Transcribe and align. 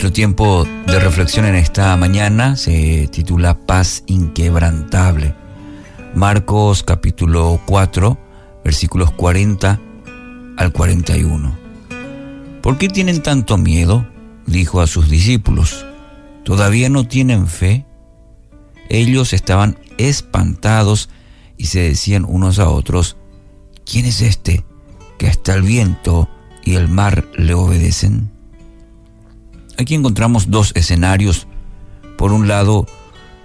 Nuestro 0.00 0.14
tiempo 0.14 0.66
de 0.86 0.98
reflexión 0.98 1.44
en 1.44 1.56
esta 1.56 1.94
mañana 1.94 2.56
se 2.56 3.06
titula 3.08 3.66
Paz 3.66 4.02
inquebrantable. 4.06 5.34
Marcos 6.14 6.82
capítulo 6.82 7.60
4, 7.66 8.18
versículos 8.64 9.10
40 9.10 9.78
al 10.56 10.72
41. 10.72 11.54
¿Por 12.62 12.78
qué 12.78 12.88
tienen 12.88 13.22
tanto 13.22 13.58
miedo? 13.58 14.08
dijo 14.46 14.80
a 14.80 14.86
sus 14.86 15.10
discípulos. 15.10 15.84
¿Todavía 16.44 16.88
no 16.88 17.06
tienen 17.06 17.46
fe? 17.46 17.84
Ellos 18.88 19.34
estaban 19.34 19.78
espantados 19.98 21.10
y 21.58 21.66
se 21.66 21.80
decían 21.80 22.24
unos 22.26 22.58
a 22.58 22.70
otros, 22.70 23.18
¿quién 23.84 24.06
es 24.06 24.22
este 24.22 24.64
que 25.18 25.28
hasta 25.28 25.52
el 25.52 25.60
viento 25.60 26.30
y 26.64 26.76
el 26.76 26.88
mar 26.88 27.26
le 27.36 27.52
obedecen? 27.52 28.39
Aquí 29.78 29.94
encontramos 29.94 30.50
dos 30.50 30.72
escenarios. 30.74 31.46
Por 32.16 32.32
un 32.32 32.48
lado, 32.48 32.86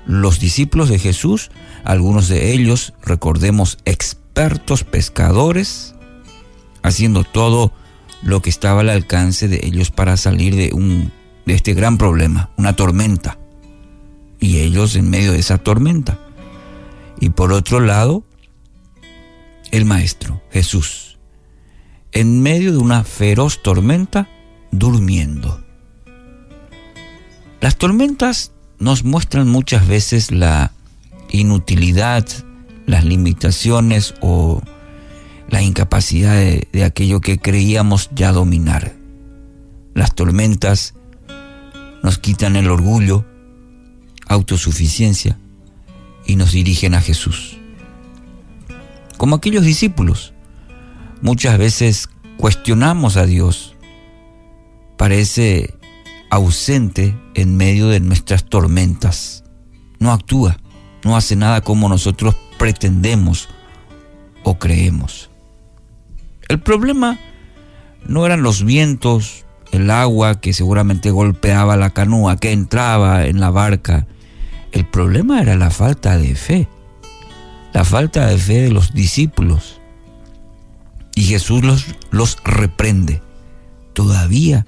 los 0.05 0.39
discípulos 0.39 0.89
de 0.89 0.99
Jesús, 0.99 1.51
algunos 1.83 2.27
de 2.27 2.53
ellos, 2.53 2.93
recordemos, 3.01 3.77
expertos 3.85 4.83
pescadores, 4.83 5.95
haciendo 6.83 7.23
todo 7.23 7.71
lo 8.21 8.41
que 8.41 8.49
estaba 8.49 8.81
al 8.81 8.89
alcance 8.89 9.47
de 9.47 9.61
ellos 9.63 9.91
para 9.91 10.17
salir 10.17 10.55
de, 10.55 10.71
un, 10.73 11.11
de 11.45 11.53
este 11.53 11.73
gran 11.73 11.97
problema, 11.97 12.49
una 12.57 12.75
tormenta. 12.75 13.39
Y 14.39 14.59
ellos 14.59 14.95
en 14.95 15.09
medio 15.09 15.31
de 15.31 15.39
esa 15.39 15.57
tormenta. 15.57 16.19
Y 17.19 17.29
por 17.29 17.53
otro 17.53 17.79
lado, 17.79 18.23
el 19.71 19.85
Maestro, 19.85 20.41
Jesús, 20.51 21.17
en 22.11 22.41
medio 22.41 22.71
de 22.71 22.77
una 22.77 23.03
feroz 23.03 23.61
tormenta, 23.61 24.29
durmiendo. 24.71 25.64
Las 27.65 27.77
tormentas 27.77 28.51
nos 28.77 29.03
muestran 29.03 29.47
muchas 29.47 29.87
veces 29.87 30.29
la 30.31 30.71
inutilidad, 31.31 32.23
las 32.85 33.03
limitaciones 33.05 34.13
o 34.21 34.61
la 35.49 35.63
incapacidad 35.63 36.35
de, 36.35 36.83
aquello 36.83 37.21
que 37.21 37.39
creíamos 37.39 38.11
ya 38.13 38.31
dominar. 38.31 38.93
Las 39.95 40.13
tormentas 40.13 40.93
nos 42.03 42.19
quitan 42.19 42.55
el 42.55 42.69
orgullo, 42.69 43.25
autosuficiencia 44.27 45.39
y 46.27 46.35
nos 46.35 46.51
dirigen 46.51 46.93
a 46.93 47.01
Jesús. 47.01 47.57
Como 49.17 49.37
aquellos 49.37 49.63
discípulos, 49.63 50.33
muchas 51.23 51.57
veces 51.57 52.09
cuestionamos 52.37 53.17
a 53.17 53.25
Dios. 53.25 53.73
Parece 54.97 55.73
ausente 56.29 57.17
en 57.33 57.57
medio 57.57 57.87
de 57.87 57.99
nuestras 57.99 58.45
tormentas. 58.45 59.43
No 59.99 60.11
actúa, 60.11 60.57
no 61.03 61.15
hace 61.15 61.35
nada 61.35 61.61
como 61.61 61.89
nosotros 61.89 62.35
pretendemos 62.57 63.49
o 64.43 64.57
creemos. 64.57 65.29
El 66.47 66.59
problema 66.59 67.19
no 68.05 68.25
eran 68.25 68.43
los 68.43 68.63
vientos, 68.63 69.45
el 69.71 69.89
agua 69.89 70.39
que 70.39 70.53
seguramente 70.53 71.11
golpeaba 71.11 71.75
la 71.77 71.89
canoa, 71.89 72.37
que 72.37 72.51
entraba 72.51 73.25
en 73.25 73.39
la 73.39 73.49
barca. 73.49 74.07
El 74.71 74.85
problema 74.85 75.41
era 75.41 75.55
la 75.55 75.71
falta 75.71 76.17
de 76.17 76.35
fe, 76.35 76.67
la 77.73 77.83
falta 77.83 78.27
de 78.27 78.37
fe 78.37 78.61
de 78.61 78.71
los 78.71 78.93
discípulos. 78.93 79.79
Y 81.15 81.23
Jesús 81.23 81.63
los, 81.63 81.85
los 82.11 82.37
reprende. 82.43 83.21
Todavía 83.93 84.65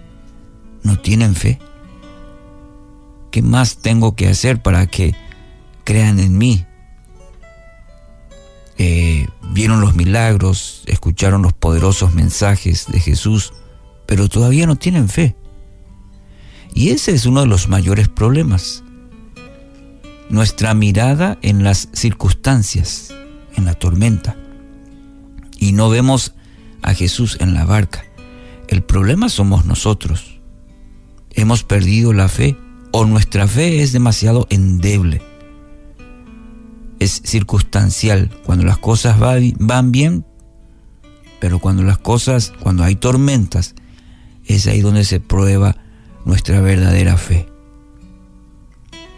no 0.87 0.97
tienen 0.97 1.35
fe. 1.35 1.59
¿Qué 3.29 3.43
más 3.43 3.77
tengo 3.77 4.15
que 4.15 4.27
hacer 4.27 4.61
para 4.61 4.87
que 4.87 5.13
crean 5.83 6.19
en 6.19 6.37
mí? 6.37 6.65
Eh, 8.79 9.27
vieron 9.51 9.81
los 9.81 9.95
milagros, 9.95 10.83
escucharon 10.87 11.41
los 11.41 11.53
poderosos 11.53 12.13
mensajes 12.13 12.87
de 12.87 12.99
Jesús, 12.99 13.53
pero 14.05 14.29
todavía 14.29 14.65
no 14.65 14.77
tienen 14.77 15.09
fe. 15.09 15.35
Y 16.73 16.89
ese 16.89 17.11
es 17.11 17.25
uno 17.25 17.41
de 17.41 17.47
los 17.47 17.67
mayores 17.67 18.07
problemas. 18.07 18.83
Nuestra 20.29 20.73
mirada 20.73 21.37
en 21.41 21.63
las 21.63 21.89
circunstancias, 21.93 23.13
en 23.55 23.65
la 23.65 23.73
tormenta. 23.73 24.37
Y 25.57 25.71
no 25.71 25.89
vemos 25.89 26.33
a 26.81 26.93
Jesús 26.93 27.37
en 27.39 27.53
la 27.53 27.65
barca. 27.65 28.05
El 28.67 28.83
problema 28.83 29.29
somos 29.29 29.65
nosotros 29.65 30.36
hemos 31.37 31.63
perdido 31.63 32.11
la 32.11 32.27
fe 32.27 32.57
o 32.91 33.05
nuestra 33.05 33.47
fe 33.47 33.81
es 33.81 33.93
demasiado 33.93 34.47
endeble. 34.49 35.21
Es 36.99 37.21
circunstancial 37.23 38.31
cuando 38.43 38.65
las 38.65 38.79
cosas 38.79 39.17
van 39.19 39.91
bien, 39.91 40.25
pero 41.39 41.59
cuando 41.59 41.83
las 41.83 41.99
cosas, 41.99 42.51
cuando 42.59 42.83
hay 42.83 42.95
tormentas, 42.95 43.75
es 44.45 44.65
ahí 44.65 44.81
donde 44.81 45.05
se 45.05 45.19
prueba 45.19 45.77
nuestra 46.25 46.59
verdadera 46.59 47.17
fe. 47.17 47.47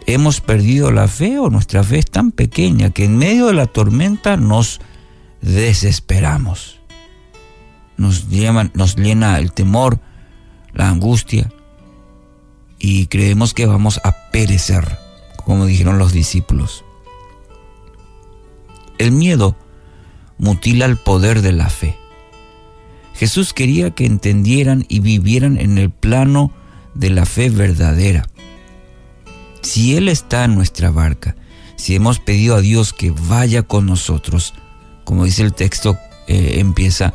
¿Hemos 0.06 0.42
perdido 0.42 0.92
la 0.92 1.08
fe 1.08 1.40
o 1.40 1.50
nuestra 1.50 1.84
fe 1.84 2.00
es 2.00 2.08
tan 2.08 2.32
pequeña 2.32 2.90
que 2.90 3.06
en 3.06 3.18
medio 3.18 3.48
de 3.48 3.54
la 3.54 3.68
tormenta 3.68 4.36
nos 4.36 4.82
desesperamos? 5.42 6.82
Nos, 7.96 8.26
nos 8.74 8.96
llena 8.98 9.38
el 9.38 9.54
temor, 9.54 10.00
la 10.74 10.90
angustia, 10.90 11.50
y 12.80 13.08
creemos 13.08 13.54
que 13.54 13.66
vamos 13.66 14.00
a 14.04 14.32
perecer, 14.32 14.98
como 15.46 15.66
dijeron 15.66 16.00
los 16.00 16.14
discípulos. 16.14 16.86
El 18.98 19.12
miedo 19.12 19.56
mutila 20.38 20.86
el 20.86 20.98
poder 20.98 21.42
de 21.42 21.52
la 21.52 21.70
fe. 21.70 21.98
Jesús 23.14 23.54
quería 23.54 23.92
que 23.92 24.06
entendieran 24.06 24.86
y 24.88 25.02
vivieran 25.02 25.60
en 25.60 25.78
el 25.78 25.90
plano 25.90 26.54
de 26.96 27.10
la 27.10 27.26
fe 27.26 27.50
verdadera. 27.50 28.26
Si 29.62 29.98
Él 29.98 30.08
está 30.08 30.46
en 30.46 30.56
nuestra 30.56 30.90
barca, 30.90 31.36
si 31.76 31.96
hemos 31.96 32.20
pedido 32.20 32.56
a 32.56 32.62
Dios 32.62 32.94
que 32.94 33.12
vaya 33.12 33.64
con 33.64 33.86
nosotros, 33.86 34.54
como 35.04 35.26
dice 35.26 35.44
el 35.44 35.54
texto, 35.54 35.98
eh, 36.28 36.56
empieza 36.60 37.14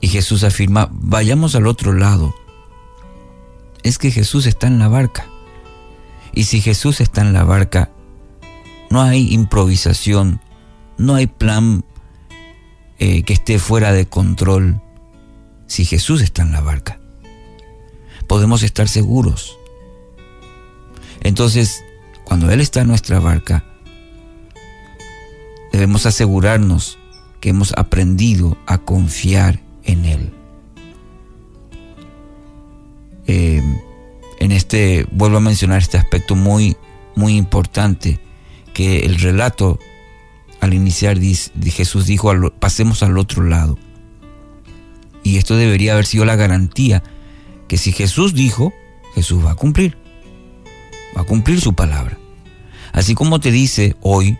y 0.00 0.08
Jesús 0.08 0.42
afirma, 0.42 0.88
vayamos 0.90 1.54
al 1.54 1.66
otro 1.66 1.92
lado 1.92 2.34
es 3.86 3.98
que 3.98 4.10
Jesús 4.10 4.46
está 4.46 4.66
en 4.66 4.80
la 4.80 4.88
barca. 4.88 5.26
Y 6.32 6.44
si 6.44 6.60
Jesús 6.60 7.00
está 7.00 7.20
en 7.20 7.32
la 7.32 7.44
barca, 7.44 7.90
no 8.90 9.00
hay 9.00 9.32
improvisación, 9.32 10.40
no 10.98 11.14
hay 11.14 11.28
plan 11.28 11.84
eh, 12.98 13.22
que 13.22 13.32
esté 13.32 13.60
fuera 13.60 13.92
de 13.92 14.06
control. 14.06 14.80
Si 15.68 15.84
Jesús 15.84 16.20
está 16.20 16.42
en 16.42 16.50
la 16.50 16.62
barca, 16.62 16.98
podemos 18.26 18.64
estar 18.64 18.88
seguros. 18.88 19.56
Entonces, 21.20 21.84
cuando 22.24 22.50
Él 22.50 22.60
está 22.60 22.80
en 22.80 22.88
nuestra 22.88 23.20
barca, 23.20 23.64
debemos 25.70 26.06
asegurarnos 26.06 26.98
que 27.40 27.50
hemos 27.50 27.72
aprendido 27.76 28.58
a 28.66 28.78
confiar 28.78 29.60
en 29.84 30.04
Él. 30.06 30.32
Eh, 33.26 33.62
en 34.38 34.52
este, 34.52 35.06
vuelvo 35.10 35.38
a 35.38 35.40
mencionar 35.40 35.78
este 35.78 35.98
aspecto 35.98 36.36
muy, 36.36 36.76
muy 37.14 37.36
importante, 37.36 38.20
que 38.74 39.00
el 39.00 39.18
relato 39.18 39.78
al 40.60 40.74
iniciar 40.74 41.18
dice, 41.18 41.50
Jesús 41.70 42.06
dijo, 42.06 42.32
pasemos 42.58 43.02
al 43.02 43.18
otro 43.18 43.42
lado. 43.42 43.78
Y 45.22 45.38
esto 45.38 45.56
debería 45.56 45.92
haber 45.92 46.06
sido 46.06 46.24
la 46.24 46.36
garantía 46.36 47.02
que 47.68 47.78
si 47.78 47.92
Jesús 47.92 48.34
dijo, 48.34 48.72
Jesús 49.14 49.44
va 49.44 49.52
a 49.52 49.56
cumplir. 49.56 49.96
Va 51.16 51.22
a 51.22 51.26
cumplir 51.26 51.60
su 51.60 51.74
palabra. 51.74 52.18
Así 52.92 53.14
como 53.14 53.40
te 53.40 53.50
dice 53.50 53.96
hoy, 54.02 54.38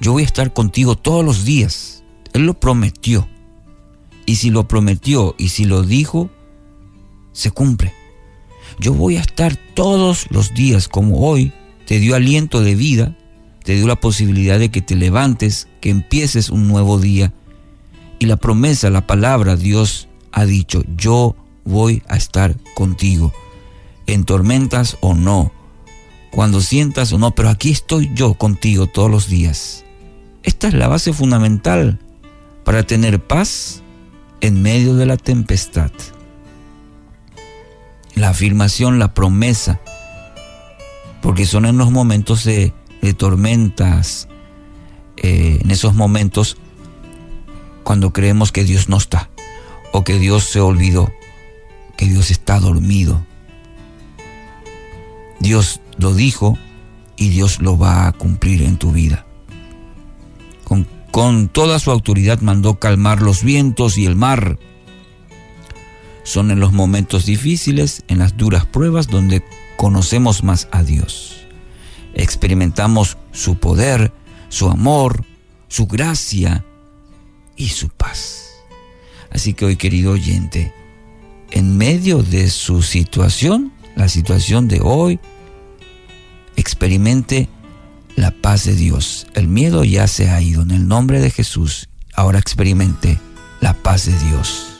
yo 0.00 0.12
voy 0.12 0.22
a 0.22 0.26
estar 0.26 0.52
contigo 0.52 0.96
todos 0.96 1.24
los 1.24 1.44
días. 1.44 2.02
Él 2.32 2.46
lo 2.46 2.54
prometió. 2.54 3.28
Y 4.26 4.36
si 4.36 4.50
lo 4.50 4.66
prometió 4.66 5.34
y 5.38 5.50
si 5.50 5.64
lo 5.64 5.82
dijo, 5.82 6.30
se 7.34 7.50
cumple. 7.50 7.92
Yo 8.78 8.94
voy 8.94 9.18
a 9.18 9.20
estar 9.20 9.56
todos 9.74 10.26
los 10.30 10.54
días 10.54 10.88
como 10.88 11.28
hoy. 11.28 11.52
Te 11.86 11.98
dio 11.98 12.14
aliento 12.16 12.62
de 12.62 12.74
vida, 12.74 13.14
te 13.62 13.74
dio 13.74 13.86
la 13.86 13.96
posibilidad 13.96 14.58
de 14.58 14.70
que 14.70 14.80
te 14.80 14.96
levantes, 14.96 15.68
que 15.82 15.90
empieces 15.90 16.48
un 16.48 16.66
nuevo 16.66 16.98
día. 16.98 17.34
Y 18.18 18.24
la 18.24 18.36
promesa, 18.36 18.88
la 18.88 19.06
palabra, 19.06 19.56
Dios 19.56 20.08
ha 20.32 20.46
dicho, 20.46 20.82
yo 20.96 21.36
voy 21.64 22.02
a 22.08 22.16
estar 22.16 22.56
contigo, 22.74 23.32
en 24.06 24.24
tormentas 24.24 24.96
o 25.00 25.14
no, 25.14 25.52
cuando 26.30 26.60
sientas 26.60 27.12
o 27.12 27.18
no, 27.18 27.32
pero 27.32 27.48
aquí 27.48 27.70
estoy 27.70 28.10
yo 28.14 28.34
contigo 28.34 28.86
todos 28.86 29.10
los 29.10 29.28
días. 29.28 29.84
Esta 30.42 30.68
es 30.68 30.74
la 30.74 30.88
base 30.88 31.12
fundamental 31.12 32.00
para 32.64 32.82
tener 32.82 33.20
paz 33.20 33.82
en 34.40 34.62
medio 34.62 34.94
de 34.94 35.06
la 35.06 35.16
tempestad. 35.16 35.90
La 38.14 38.30
afirmación, 38.30 38.98
la 38.98 39.14
promesa, 39.14 39.80
porque 41.20 41.46
son 41.46 41.66
en 41.66 41.78
los 41.78 41.90
momentos 41.90 42.44
de, 42.44 42.72
tormentas, 43.16 44.28
eh, 45.18 45.58
en 45.60 45.70
esos 45.70 45.94
momentos 45.94 46.56
cuando 47.82 48.12
creemos 48.12 48.50
que 48.50 48.64
Dios 48.64 48.88
no 48.88 48.96
está, 48.96 49.30
o 49.92 50.04
que 50.04 50.18
Dios 50.18 50.44
se 50.44 50.60
olvidó, 50.60 51.12
que 51.96 52.06
Dios 52.06 52.30
está 52.30 52.58
dormido. 52.58 53.24
Dios 55.38 55.80
lo 55.98 56.14
dijo 56.14 56.58
y 57.16 57.28
Dios 57.28 57.60
lo 57.60 57.76
va 57.76 58.06
a 58.06 58.12
cumplir 58.12 58.62
en 58.62 58.78
tu 58.78 58.92
vida. 58.92 59.26
Con, 60.64 60.86
con 61.10 61.48
toda 61.48 61.78
su 61.78 61.90
autoridad 61.90 62.40
mandó 62.40 62.78
calmar 62.78 63.20
los 63.20 63.44
vientos 63.44 63.98
y 63.98 64.06
el 64.06 64.16
mar 64.16 64.58
son 66.24 66.50
en 66.50 66.58
los 66.58 66.72
momentos 66.72 67.26
difíciles, 67.26 68.02
en 68.08 68.18
las 68.18 68.36
duras 68.36 68.66
pruebas, 68.66 69.06
donde 69.06 69.44
conocemos 69.76 70.42
más 70.42 70.68
a 70.72 70.82
Dios. 70.82 71.36
Experimentamos 72.14 73.16
su 73.32 73.56
poder, 73.56 74.12
su 74.48 74.68
amor, 74.68 75.24
su 75.68 75.86
gracia 75.86 76.64
y 77.56 77.68
su 77.68 77.88
paz. 77.90 78.50
Así 79.30 79.54
que 79.54 79.66
hoy, 79.66 79.76
querido 79.76 80.12
oyente, 80.12 80.72
en 81.50 81.76
medio 81.76 82.22
de 82.22 82.50
su 82.50 82.82
situación, 82.82 83.72
la 83.94 84.08
situación 84.08 84.66
de 84.66 84.80
hoy, 84.82 85.20
experimente 86.56 87.48
la 88.16 88.30
paz 88.30 88.64
de 88.64 88.74
Dios. 88.74 89.26
El 89.34 89.48
miedo 89.48 89.84
ya 89.84 90.06
se 90.06 90.30
ha 90.30 90.40
ido 90.40 90.62
en 90.62 90.70
el 90.70 90.88
nombre 90.88 91.20
de 91.20 91.30
Jesús. 91.30 91.88
Ahora 92.14 92.38
experimente 92.38 93.18
la 93.60 93.74
paz 93.74 94.06
de 94.06 94.18
Dios. 94.28 94.73